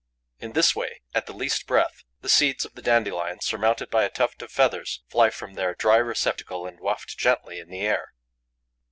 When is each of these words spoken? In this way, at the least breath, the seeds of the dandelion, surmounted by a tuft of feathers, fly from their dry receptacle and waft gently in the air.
In 0.39 0.53
this 0.53 0.75
way, 0.75 1.01
at 1.13 1.27
the 1.27 1.31
least 1.31 1.67
breath, 1.67 2.03
the 2.21 2.27
seeds 2.27 2.65
of 2.65 2.73
the 2.73 2.81
dandelion, 2.81 3.39
surmounted 3.41 3.91
by 3.91 4.03
a 4.03 4.09
tuft 4.09 4.41
of 4.41 4.51
feathers, 4.51 5.03
fly 5.09 5.29
from 5.29 5.53
their 5.53 5.75
dry 5.75 5.97
receptacle 5.97 6.65
and 6.65 6.79
waft 6.79 7.19
gently 7.19 7.59
in 7.59 7.69
the 7.69 7.81
air. 7.81 8.11